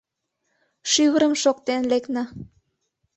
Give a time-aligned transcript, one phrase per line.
[0.91, 2.23] Шӱвырым шоктен лекна.